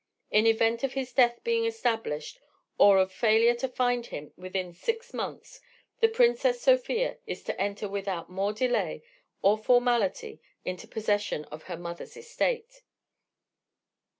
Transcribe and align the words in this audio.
In 0.31 0.47
event 0.47 0.83
of 0.83 0.93
his 0.93 1.13
death 1.13 1.43
being 1.43 1.63
established 1.65 2.39
or 2.79 2.97
of 2.97 3.11
failure 3.13 3.53
to 3.53 3.67
find 3.67 4.07
him 4.07 4.33
within 4.35 4.73
six 4.73 5.13
months, 5.13 5.61
the 5.99 6.07
Princess 6.07 6.59
Sofia 6.59 7.19
is 7.27 7.43
to 7.43 7.61
enter 7.61 7.87
without 7.87 8.27
more 8.27 8.51
delay 8.51 9.03
or 9.43 9.59
formality 9.59 10.41
into 10.65 10.87
possession 10.87 11.45
of 11.51 11.65
her 11.65 11.77
mother's 11.77 12.17
estate. 12.17 12.81